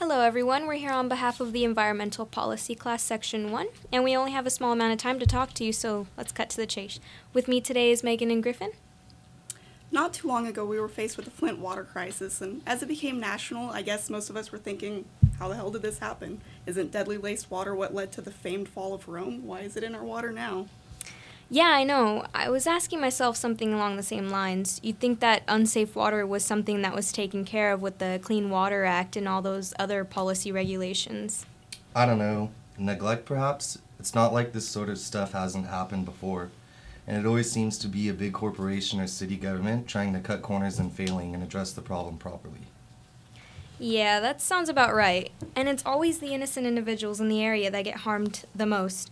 Hello, 0.00 0.22
everyone. 0.22 0.66
We're 0.66 0.76
here 0.76 0.92
on 0.92 1.10
behalf 1.10 1.40
of 1.40 1.52
the 1.52 1.62
Environmental 1.62 2.24
Policy 2.24 2.74
Class 2.74 3.02
Section 3.02 3.50
1, 3.50 3.66
and 3.92 4.02
we 4.02 4.16
only 4.16 4.32
have 4.32 4.46
a 4.46 4.50
small 4.50 4.72
amount 4.72 4.94
of 4.94 4.98
time 4.98 5.18
to 5.18 5.26
talk 5.26 5.52
to 5.52 5.62
you, 5.62 5.74
so 5.74 6.06
let's 6.16 6.32
cut 6.32 6.48
to 6.48 6.56
the 6.56 6.66
chase. 6.66 6.98
With 7.34 7.48
me 7.48 7.60
today 7.60 7.90
is 7.90 8.02
Megan 8.02 8.30
and 8.30 8.42
Griffin. 8.42 8.72
Not 9.92 10.14
too 10.14 10.26
long 10.26 10.46
ago, 10.46 10.64
we 10.64 10.80
were 10.80 10.88
faced 10.88 11.18
with 11.18 11.26
the 11.26 11.30
Flint 11.30 11.58
water 11.58 11.84
crisis, 11.84 12.40
and 12.40 12.62
as 12.66 12.82
it 12.82 12.88
became 12.88 13.20
national, 13.20 13.68
I 13.68 13.82
guess 13.82 14.08
most 14.08 14.30
of 14.30 14.38
us 14.38 14.50
were 14.50 14.56
thinking, 14.56 15.04
how 15.38 15.48
the 15.48 15.56
hell 15.56 15.70
did 15.70 15.82
this 15.82 15.98
happen? 15.98 16.40
Isn't 16.64 16.92
deadly 16.92 17.18
laced 17.18 17.50
water 17.50 17.74
what 17.74 17.94
led 17.94 18.10
to 18.12 18.22
the 18.22 18.30
famed 18.30 18.70
fall 18.70 18.94
of 18.94 19.06
Rome? 19.06 19.46
Why 19.46 19.60
is 19.60 19.76
it 19.76 19.84
in 19.84 19.94
our 19.94 20.02
water 20.02 20.32
now? 20.32 20.68
Yeah, 21.52 21.70
I 21.70 21.82
know. 21.82 22.24
I 22.32 22.48
was 22.48 22.68
asking 22.68 23.00
myself 23.00 23.36
something 23.36 23.74
along 23.74 23.96
the 23.96 24.04
same 24.04 24.30
lines. 24.30 24.78
You'd 24.84 25.00
think 25.00 25.18
that 25.18 25.42
unsafe 25.48 25.96
water 25.96 26.24
was 26.24 26.44
something 26.44 26.80
that 26.82 26.94
was 26.94 27.10
taken 27.10 27.44
care 27.44 27.72
of 27.72 27.82
with 27.82 27.98
the 27.98 28.20
Clean 28.22 28.48
Water 28.48 28.84
Act 28.84 29.16
and 29.16 29.26
all 29.26 29.42
those 29.42 29.74
other 29.76 30.04
policy 30.04 30.52
regulations. 30.52 31.44
I 31.94 32.06
don't 32.06 32.18
know. 32.18 32.50
Neglect, 32.78 33.24
perhaps? 33.24 33.78
It's 33.98 34.14
not 34.14 34.32
like 34.32 34.52
this 34.52 34.68
sort 34.68 34.88
of 34.88 34.98
stuff 34.98 35.32
hasn't 35.32 35.66
happened 35.66 36.04
before. 36.04 36.50
And 37.04 37.18
it 37.18 37.26
always 37.28 37.50
seems 37.50 37.78
to 37.78 37.88
be 37.88 38.08
a 38.08 38.14
big 38.14 38.32
corporation 38.32 39.00
or 39.00 39.08
city 39.08 39.36
government 39.36 39.88
trying 39.88 40.12
to 40.12 40.20
cut 40.20 40.42
corners 40.42 40.78
and 40.78 40.92
failing 40.92 41.34
and 41.34 41.42
address 41.42 41.72
the 41.72 41.82
problem 41.82 42.16
properly. 42.16 42.60
Yeah, 43.80 44.20
that 44.20 44.40
sounds 44.40 44.68
about 44.68 44.94
right. 44.94 45.32
And 45.56 45.68
it's 45.68 45.84
always 45.84 46.20
the 46.20 46.32
innocent 46.32 46.64
individuals 46.64 47.20
in 47.20 47.28
the 47.28 47.42
area 47.42 47.72
that 47.72 47.82
get 47.82 47.96
harmed 47.96 48.44
the 48.54 48.66
most. 48.66 49.10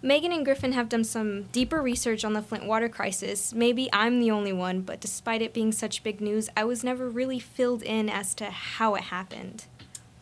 Megan 0.00 0.32
and 0.32 0.44
Griffin 0.44 0.72
have 0.72 0.88
done 0.88 1.02
some 1.02 1.44
deeper 1.44 1.82
research 1.82 2.24
on 2.24 2.32
the 2.32 2.42
Flint 2.42 2.66
water 2.66 2.88
crisis. 2.88 3.52
Maybe 3.52 3.88
I'm 3.92 4.20
the 4.20 4.30
only 4.30 4.52
one, 4.52 4.82
but 4.82 5.00
despite 5.00 5.42
it 5.42 5.52
being 5.52 5.72
such 5.72 6.04
big 6.04 6.20
news, 6.20 6.48
I 6.56 6.62
was 6.62 6.84
never 6.84 7.08
really 7.08 7.40
filled 7.40 7.82
in 7.82 8.08
as 8.08 8.32
to 8.36 8.44
how 8.44 8.94
it 8.94 9.04
happened. 9.04 9.64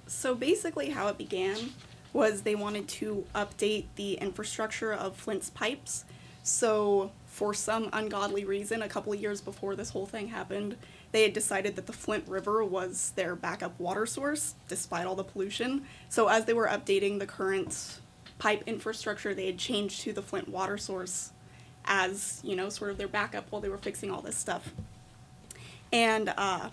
So 0.07 0.35
basically, 0.35 0.91
how 0.91 1.09
it 1.09 1.19
began 1.19 1.73
was 2.15 2.43
they 2.43 2.55
wanted 2.55 2.89
to 2.89 3.27
update 3.35 3.85
the 3.97 4.15
infrastructure 4.15 4.95
of 4.95 5.15
Flint's 5.15 5.51
pipes. 5.51 6.07
So, 6.43 7.11
for 7.27 7.53
some 7.53 7.91
ungodly 7.93 8.47
reason, 8.47 8.81
a 8.81 8.89
couple 8.89 9.13
of 9.13 9.21
years 9.21 9.43
before 9.43 9.77
this 9.77 9.91
whole 9.91 10.07
thing 10.07 10.29
happened, 10.29 10.77
they 11.13 11.23
had 11.23 11.35
decided 11.35 11.77
that 11.77 11.87
the 11.87 11.93
Flint 11.93 12.27
River 12.27 12.65
was 12.65 13.13
their 13.17 13.37
backup 13.37 13.79
water 13.79 14.07
source, 14.07 14.55
despite 14.69 15.07
all 15.07 15.17
the 15.17 15.25
pollution. 15.25 15.83
So, 16.09 16.29
as 16.29 16.47
they 16.47 16.55
were 16.55 16.69
updating 16.69 17.19
the 17.19 17.27
current 17.27 17.99
pipe 18.39 18.63
infrastructure 18.67 19.35
they 19.35 19.47
had 19.47 19.59
changed 19.59 20.03
to 20.03 20.13
the 20.13 20.23
Flint 20.23 20.49
water 20.49 20.79
source 20.79 21.33
as, 21.85 22.41
you 22.45 22.57
know, 22.57 22.69
sort 22.69 22.91
of 22.91 22.99
their 22.99 23.09
backup 23.09 23.47
while 23.51 23.61
they 23.61 23.69
were 23.69 23.79
fixing 23.79 24.11
all 24.11 24.21
this 24.21 24.37
stuff. 24.37 24.73
And 25.93 26.33
uh, 26.37 26.71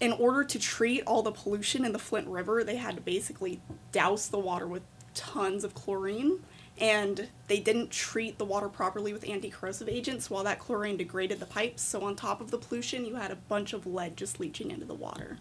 in 0.00 0.12
order 0.12 0.44
to 0.44 0.58
treat 0.58 1.02
all 1.06 1.22
the 1.22 1.32
pollution 1.32 1.84
in 1.84 1.92
the 1.92 1.98
Flint 1.98 2.28
River, 2.28 2.64
they 2.64 2.76
had 2.76 2.96
to 2.96 3.00
basically 3.00 3.60
douse 3.92 4.28
the 4.28 4.38
water 4.38 4.66
with 4.66 4.82
tons 5.14 5.64
of 5.64 5.74
chlorine. 5.74 6.40
And 6.78 7.28
they 7.46 7.58
didn't 7.58 7.90
treat 7.90 8.36
the 8.36 8.44
water 8.44 8.68
properly 8.68 9.14
with 9.14 9.26
anti 9.26 9.48
corrosive 9.48 9.88
agents 9.88 10.28
while 10.28 10.44
that 10.44 10.58
chlorine 10.58 10.98
degraded 10.98 11.40
the 11.40 11.46
pipes. 11.46 11.80
So, 11.80 12.02
on 12.02 12.16
top 12.16 12.42
of 12.42 12.50
the 12.50 12.58
pollution, 12.58 13.06
you 13.06 13.14
had 13.14 13.30
a 13.30 13.36
bunch 13.36 13.72
of 13.72 13.86
lead 13.86 14.14
just 14.14 14.38
leaching 14.40 14.70
into 14.70 14.84
the 14.84 14.92
water. 14.92 15.38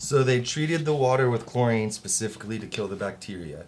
So 0.00 0.22
they 0.22 0.40
treated 0.40 0.84
the 0.84 0.94
water 0.94 1.28
with 1.28 1.44
chlorine 1.44 1.90
specifically 1.90 2.60
to 2.60 2.66
kill 2.68 2.86
the 2.86 2.94
bacteria. 2.94 3.64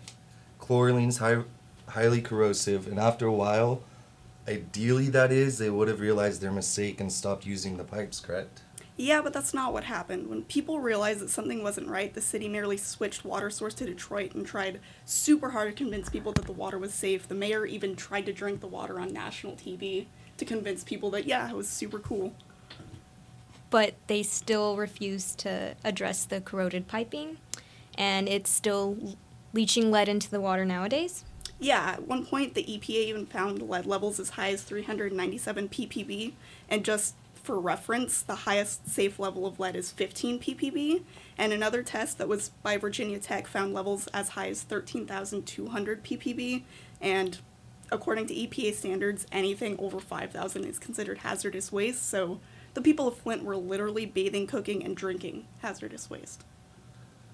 Chlorine's 0.61 1.19
high, 1.19 1.42
highly 1.89 2.23
corrosive, 2.23 2.86
and 2.86 3.00
after 3.00 3.27
a 3.27 3.33
while, 3.33 3.83
ideally 4.47 5.08
that 5.08 5.33
is, 5.33 5.58
they 5.58 5.70
would 5.70 5.89
have 5.89 5.98
realized 5.98 6.41
their 6.41 6.53
mistake 6.53 7.01
and 7.01 7.12
stopped 7.12 7.47
using 7.47 7.77
the 7.77 7.84
pipes, 7.84 8.20
correct? 8.20 8.62
Yeah, 8.97 9.23
but 9.23 9.33
that's 9.33 9.53
not 9.53 9.73
what 9.73 9.84
happened. 9.84 10.28
When 10.28 10.45
people 10.45 10.78
realized 10.78 11.19
that 11.19 11.31
something 11.31 11.64
wasn't 11.64 11.89
right, 11.89 12.14
the 12.14 12.20
city 12.20 12.48
merely 12.48 12.77
switched 12.77 13.25
water 13.25 13.51
source 13.51 13.75
to 13.75 13.86
Detroit 13.86 14.34
and 14.34 14.47
tried 14.47 14.78
super 15.05 15.51
hard 15.51 15.77
to 15.77 15.83
convince 15.83 16.08
people 16.08 16.33
that 16.34 16.47
the 16.47 16.53
water 16.53 16.78
was 16.78 16.95
safe. 16.95 17.27
The 17.27 17.34
mayor 17.34 17.67
even 17.67 17.97
tried 17.97 18.27
to 18.27 18.33
drink 18.33 18.61
the 18.61 18.69
water 18.69 19.01
on 19.01 19.13
national 19.13 19.55
TV 19.55 20.07
to 20.36 20.45
convince 20.45 20.85
people 20.85 21.11
that, 21.11 21.24
yeah, 21.24 21.51
it 21.51 21.57
was 21.57 21.69
super 21.69 21.98
cool 21.98 22.35
but 23.70 23.95
they 24.08 24.23
still 24.23 24.77
refuse 24.77 25.35
to 25.36 25.75
address 25.85 26.25
the 26.25 26.41
corroded 26.41 26.89
piping, 26.89 27.39
and 27.97 28.29
it's 28.29 28.51
still 28.51 29.17
leaching 29.53 29.91
lead 29.91 30.08
into 30.08 30.31
the 30.31 30.41
water 30.41 30.64
nowadays. 30.64 31.25
Yeah, 31.58 31.92
at 31.92 32.08
one 32.08 32.25
point 32.25 32.55
the 32.55 32.64
EPA 32.64 32.91
even 32.91 33.27
found 33.27 33.63
lead 33.63 33.86
levels 33.86 34.19
as 34.19 34.31
high 34.31 34.51
as 34.53 34.63
397 34.63 35.69
ppb, 35.69 36.33
and 36.69 36.85
just 36.85 37.14
for 37.35 37.58
reference, 37.58 38.23
the 38.23 38.35
highest 38.35 38.89
safe 38.89 39.19
level 39.19 39.47
of 39.47 39.58
lead 39.58 39.77
is 39.77 39.91
15 39.91 40.41
ppb, 40.41 41.02
and 41.39 41.52
another 41.52 41.83
test 41.83 42.19
that 42.19 42.29
was 42.29 42.51
by 42.63 42.77
Virginia 42.77 43.19
Tech 43.19 43.47
found 43.47 43.73
levels 43.73 44.07
as 44.08 44.31
high 44.31 44.48
as 44.48 44.63
13,200 44.63 46.05
ppb, 46.05 46.63
and 47.01 47.39
according 47.92 48.27
to 48.27 48.35
EPA 48.35 48.75
standards, 48.75 49.27
anything 49.33 49.77
over 49.79 49.98
5,000 49.98 50.64
is 50.64 50.79
considered 50.79 51.19
hazardous 51.19 51.73
waste, 51.73 52.08
so 52.08 52.41
the 52.75 52.83
people 52.83 53.08
of 53.08 53.17
Flint 53.17 53.45
were 53.45 53.57
literally 53.57 54.07
bathing, 54.07 54.47
cooking, 54.47 54.85
and 54.85 54.97
drinking 54.97 55.47
hazardous 55.61 56.08
waste. 56.08 56.45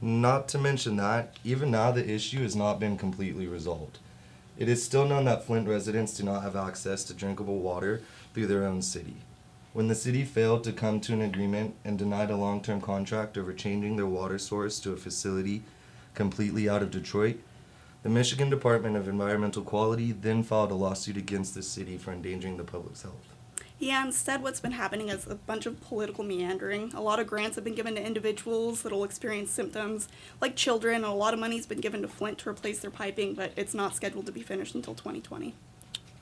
Not 0.00 0.48
to 0.48 0.58
mention 0.58 0.96
that, 0.96 1.36
even 1.44 1.70
now 1.70 1.90
the 1.90 2.08
issue 2.08 2.42
has 2.42 2.54
not 2.54 2.78
been 2.78 2.98
completely 2.98 3.46
resolved. 3.46 3.98
It 4.58 4.68
is 4.68 4.82
still 4.82 5.06
known 5.06 5.26
that 5.26 5.44
Flint 5.44 5.68
residents 5.68 6.16
do 6.16 6.22
not 6.22 6.42
have 6.42 6.56
access 6.56 7.04
to 7.04 7.14
drinkable 7.14 7.58
water 7.58 8.02
through 8.32 8.46
their 8.46 8.64
own 8.64 8.82
city. 8.82 9.16
When 9.74 9.88
the 9.88 9.94
city 9.94 10.24
failed 10.24 10.64
to 10.64 10.72
come 10.72 11.00
to 11.00 11.12
an 11.12 11.20
agreement 11.20 11.74
and 11.84 11.98
denied 11.98 12.30
a 12.30 12.36
long 12.36 12.62
term 12.62 12.80
contract 12.80 13.36
over 13.36 13.52
changing 13.52 13.96
their 13.96 14.06
water 14.06 14.38
source 14.38 14.80
to 14.80 14.92
a 14.92 14.96
facility 14.96 15.62
completely 16.14 16.66
out 16.66 16.82
of 16.82 16.90
Detroit, 16.90 17.40
the 18.02 18.08
Michigan 18.08 18.48
Department 18.48 18.96
of 18.96 19.08
Environmental 19.08 19.62
Quality 19.62 20.12
then 20.12 20.42
filed 20.42 20.70
a 20.70 20.74
lawsuit 20.74 21.18
against 21.18 21.54
the 21.54 21.62
city 21.62 21.98
for 21.98 22.12
endangering 22.12 22.56
the 22.56 22.64
public's 22.64 23.02
health. 23.02 23.35
Yeah, 23.78 24.04
instead, 24.04 24.42
what's 24.42 24.60
been 24.60 24.72
happening 24.72 25.10
is 25.10 25.26
a 25.26 25.34
bunch 25.34 25.66
of 25.66 25.80
political 25.82 26.24
meandering. 26.24 26.92
A 26.94 27.02
lot 27.02 27.20
of 27.20 27.26
grants 27.26 27.56
have 27.56 27.64
been 27.64 27.74
given 27.74 27.94
to 27.96 28.04
individuals 28.04 28.82
that'll 28.82 29.04
experience 29.04 29.50
symptoms 29.50 30.08
like 30.40 30.56
children, 30.56 30.96
and 30.96 31.04
a 31.04 31.10
lot 31.10 31.34
of 31.34 31.40
money's 31.40 31.66
been 31.66 31.80
given 31.80 32.00
to 32.02 32.08
Flint 32.08 32.38
to 32.38 32.48
replace 32.48 32.78
their 32.78 32.90
piping, 32.90 33.34
but 33.34 33.52
it's 33.54 33.74
not 33.74 33.94
scheduled 33.94 34.24
to 34.26 34.32
be 34.32 34.42
finished 34.42 34.74
until 34.74 34.94
2020. 34.94 35.54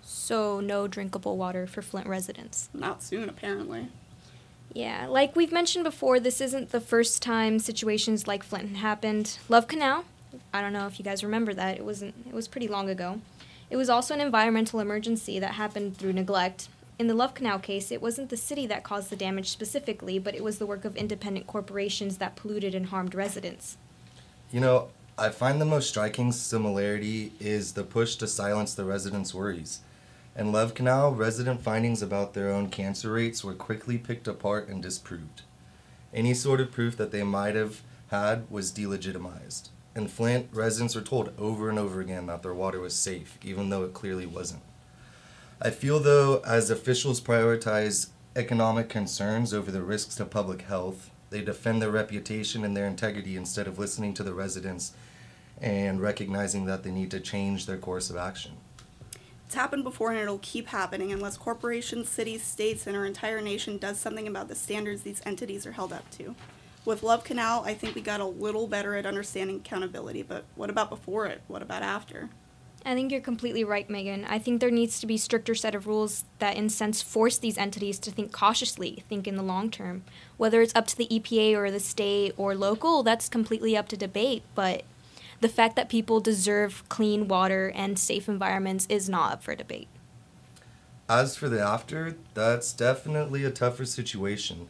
So, 0.03 0.59
no 0.61 0.89
drinkable 0.89 1.37
water 1.37 1.67
for 1.67 1.81
Flint 1.81 2.09
residents? 2.09 2.69
Not 2.75 3.03
soon, 3.05 3.29
apparently. 3.29 3.89
Yeah, 4.73 5.07
like 5.07 5.37
we've 5.37 5.53
mentioned 5.53 5.85
before, 5.85 6.19
this 6.19 6.41
isn't 6.41 6.71
the 6.71 6.81
first 6.81 7.23
time 7.23 7.61
situations 7.61 8.27
like 8.27 8.43
Flint 8.43 8.77
happened. 8.77 9.39
Love 9.49 9.69
Canal, 9.69 10.05
I 10.53 10.61
don't 10.61 10.73
know 10.73 10.87
if 10.87 10.99
you 10.99 11.05
guys 11.05 11.23
remember 11.23 11.55
that. 11.55 11.77
It 11.77 11.85
wasn't 11.85 12.15
it 12.27 12.35
was 12.35 12.49
pretty 12.49 12.69
long 12.69 12.89
ago. 12.89 13.21
It 13.71 13.77
was 13.77 13.89
also 13.89 14.15
an 14.15 14.21
environmental 14.21 14.81
emergency 14.81 15.39
that 15.39 15.53
happened 15.53 15.97
through 15.97 16.13
neglect, 16.13 16.69
in 16.99 17.09
the 17.09 17.15
Love 17.15 17.35
Canal 17.35 17.59
case, 17.59 17.91
it 17.91 18.01
wasn't 18.01 18.31
the 18.31 18.37
city 18.37 18.67
that 18.67 18.85
caused 18.85 19.11
the 19.11 19.17
damage 19.17 19.49
specifically, 19.49 20.19
but 20.19 20.35
it 20.35 20.45
was 20.45 20.59
the 20.59 20.67
work 20.67 20.85
of 20.85 20.97
independent 20.97 21.47
corporations 21.47 22.19
that 22.19 22.37
polluted 22.37 22.75
and 22.75 22.87
harmed 22.87 23.15
residents. 23.15 23.77
You 24.53 24.61
know, 24.61 24.89
I 25.19 25.31
find 25.31 25.61
the 25.61 25.65
most 25.65 25.89
striking 25.89 26.31
similarity 26.31 27.33
is 27.41 27.73
the 27.73 27.83
push 27.83 28.17
to 28.17 28.29
silence 28.29 28.75
the 28.75 28.85
residents' 28.85 29.35
worries. 29.35 29.81
In 30.37 30.53
Love 30.53 30.75
Canal, 30.75 31.13
resident 31.13 31.63
findings 31.63 32.03
about 32.03 32.35
their 32.35 32.51
own 32.51 32.69
cancer 32.69 33.13
rates 33.13 33.45
were 33.45 33.55
quickly 33.55 33.99
picked 33.99 34.29
apart 34.29 34.69
and 34.69 34.83
disproved. 34.83 35.43
Any 36.13 36.35
sort 36.35 36.61
of 36.61 36.73
proof 36.73 36.97
that 36.97 37.11
they 37.11 37.23
might 37.25 37.55
have 37.55 37.83
had 38.11 38.49
was 38.51 38.73
delegitimized. 38.73 39.71
In 39.97 40.09
Flint, 40.09 40.49
residents 40.53 40.95
were 40.95 41.01
told 41.01 41.33
over 41.39 41.71
and 41.71 41.79
over 41.79 42.01
again 42.01 42.27
that 42.27 42.43
their 42.43 42.55
water 42.55 42.81
was 42.81 42.95
safe, 42.95 43.39
even 43.45 43.71
though 43.71 43.85
it 43.85 43.95
clearly 43.95 44.27
wasn't. 44.27 44.63
I 45.63 45.71
feel, 45.71 46.01
though, 46.01 46.41
as 46.45 46.71
officials 46.71 47.21
prioritize 47.21 48.09
economic 48.37 48.89
concerns 48.89 49.55
over 49.55 49.71
the 49.71 49.83
risks 49.83 50.17
to 50.17 50.25
public 50.25 50.63
health, 50.63 51.11
they 51.31 51.43
defend 51.43 51.81
their 51.81 51.91
reputation 51.91 52.65
and 52.65 52.77
their 52.77 52.87
integrity 52.87 53.37
instead 53.37 53.67
of 53.67 53.79
listening 53.79 54.15
to 54.15 54.23
the 54.23 54.35
residents 54.35 54.93
and 55.61 56.01
recognizing 56.01 56.65
that 56.67 56.83
they 56.83 56.91
need 56.91 57.11
to 57.13 57.21
change 57.21 57.67
their 57.67 57.77
course 57.77 58.11
of 58.11 58.17
action. 58.17 58.53
It's 59.47 59.55
happened 59.55 59.85
before 59.85 60.11
and 60.11 60.19
it'll 60.19 60.39
keep 60.39 60.69
happening 60.69 61.13
unless 61.13 61.37
corporations, 61.37 62.09
cities, 62.09 62.43
states, 62.43 62.87
and 62.87 62.97
our 62.97 63.07
entire 63.07 63.41
nation 63.41 63.79
does 63.79 63.99
something 63.99 64.27
about 64.27 64.49
the 64.49 64.55
standards 64.55 65.03
these 65.03 65.23
entities 65.25 65.67
are 65.67 65.73
held 65.73 65.93
up 65.93 66.11
to. 66.13 66.35
With 66.85 67.03
Love 67.03 67.25
Canal, 67.25 67.63
I 67.65 67.75
think 67.75 67.95
we 67.95 68.01
got 68.03 68.21
a 68.21 68.27
little 68.27 68.67
better 68.67 68.95
at 68.97 69.07
understanding 69.07 69.57
accountability, 69.57 70.23
but 70.23 70.45
what 70.57 70.71
about 70.71 70.91
before 70.91 71.27
it? 71.27 71.43
What 71.47 71.63
about 71.63 71.83
after? 71.83 72.31
I 72.87 72.95
think 72.95 73.11
you're 73.11 73.23
completely 73.23 73.65
right, 73.65 73.89
Megan. 73.89 74.27
I 74.27 74.39
think 74.39 74.61
there 74.61 74.71
needs 74.71 75.01
to 75.01 75.07
be 75.07 75.17
stricter 75.17 75.55
set 75.55 75.75
of 75.75 75.87
rules 75.87 76.25
that, 76.39 76.57
in 76.57 76.69
sense, 76.69 77.01
force 77.01 77.39
these 77.39 77.57
entities 77.57 77.99
to 78.01 78.11
think 78.11 78.31
cautiously, 78.31 79.05
think 79.09 79.27
in 79.27 79.37
the 79.37 79.43
long 79.43 79.71
term. 79.71 80.05
Whether 80.37 80.61
it's 80.61 80.75
up 80.75 80.87
to 80.89 80.97
the 80.97 81.09
EPA 81.09 81.57
or 81.57 81.71
the 81.71 81.81
state 81.81 82.35
or 82.37 82.55
local, 82.55 83.03
that's 83.03 83.31
completely 83.31 83.75
up 83.75 83.89
to 83.89 83.97
debate. 83.97 84.43
But 84.55 84.85
the 85.41 85.49
fact 85.49 85.77
that 85.77 85.89
people 85.89 86.21
deserve 86.21 86.87
clean 86.91 87.27
water 87.27 87.73
and 87.75 87.99
safe 87.99 88.29
environments 88.29 88.87
is 88.91 89.09
not 89.09 89.33
up 89.33 89.43
for 89.43 89.55
debate. 89.55 89.89
As 91.09 91.37
for 91.37 91.49
the 91.49 91.63
after, 91.63 92.17
that's 92.35 92.73
definitely 92.73 93.45
a 93.45 93.51
tougher 93.51 93.87
situation. 93.87 94.69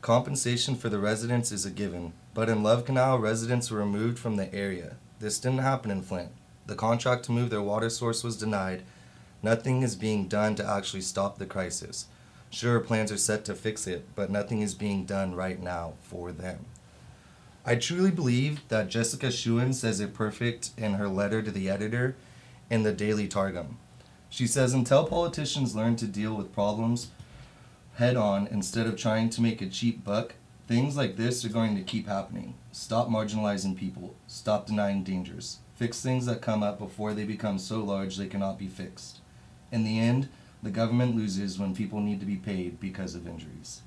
Compensation 0.00 0.76
for 0.76 0.88
the 0.88 0.98
residents 1.00 1.50
is 1.50 1.66
a 1.66 1.70
given, 1.70 2.12
but 2.34 2.48
in 2.48 2.62
Love 2.62 2.84
Canal, 2.84 3.18
residents 3.18 3.68
were 3.70 3.78
removed 3.78 4.18
from 4.18 4.36
the 4.36 4.52
area. 4.54 4.94
This 5.18 5.40
didn't 5.40 5.58
happen 5.58 5.90
in 5.90 6.02
Flint. 6.02 6.30
The 6.68 6.76
contract 6.76 7.24
to 7.24 7.32
move 7.32 7.48
their 7.48 7.62
water 7.62 7.88
source 7.88 8.22
was 8.22 8.36
denied. 8.36 8.82
Nothing 9.42 9.82
is 9.82 9.96
being 9.96 10.28
done 10.28 10.54
to 10.56 10.66
actually 10.66 11.00
stop 11.00 11.38
the 11.38 11.46
crisis. 11.46 12.06
Sure, 12.50 12.78
plans 12.78 13.10
are 13.10 13.16
set 13.16 13.44
to 13.46 13.54
fix 13.54 13.86
it, 13.86 14.06
but 14.14 14.30
nothing 14.30 14.60
is 14.60 14.74
being 14.74 15.06
done 15.06 15.34
right 15.34 15.60
now 15.60 15.94
for 16.02 16.30
them. 16.30 16.66
I 17.64 17.76
truly 17.76 18.10
believe 18.10 18.60
that 18.68 18.90
Jessica 18.90 19.28
Schuin 19.28 19.72
says 19.72 19.98
it 19.98 20.12
perfect 20.12 20.70
in 20.76 20.94
her 20.94 21.08
letter 21.08 21.40
to 21.42 21.50
the 21.50 21.70
editor 21.70 22.16
in 22.68 22.82
the 22.82 22.92
Daily 22.92 23.28
Targum. 23.28 23.78
She 24.28 24.46
says, 24.46 24.74
Until 24.74 25.06
politicians 25.06 25.74
learn 25.74 25.96
to 25.96 26.06
deal 26.06 26.34
with 26.34 26.52
problems 26.52 27.08
head 27.94 28.16
on 28.16 28.46
instead 28.46 28.86
of 28.86 28.96
trying 28.96 29.30
to 29.30 29.42
make 29.42 29.62
a 29.62 29.66
cheap 29.66 30.04
buck, 30.04 30.34
things 30.66 30.98
like 30.98 31.16
this 31.16 31.46
are 31.46 31.48
going 31.48 31.74
to 31.76 31.82
keep 31.82 32.06
happening. 32.06 32.54
Stop 32.72 33.08
marginalizing 33.08 33.74
people. 33.74 34.14
Stop 34.26 34.66
denying 34.66 35.02
dangers. 35.02 35.58
Fix 35.78 36.00
things 36.00 36.26
that 36.26 36.40
come 36.40 36.64
up 36.64 36.76
before 36.80 37.14
they 37.14 37.22
become 37.22 37.56
so 37.56 37.78
large 37.78 38.16
they 38.16 38.26
cannot 38.26 38.58
be 38.58 38.66
fixed. 38.66 39.20
In 39.70 39.84
the 39.84 40.00
end, 40.00 40.28
the 40.60 40.72
government 40.72 41.14
loses 41.14 41.56
when 41.56 41.72
people 41.72 42.00
need 42.00 42.18
to 42.18 42.26
be 42.26 42.34
paid 42.34 42.80
because 42.80 43.14
of 43.14 43.28
injuries. 43.28 43.82